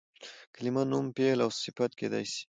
کلیمه 0.55 0.83
نوم، 0.91 1.05
فعل 1.15 1.39
او 1.45 1.49
صفت 1.63 1.91
کېدای 1.99 2.25
سي. 2.33 2.41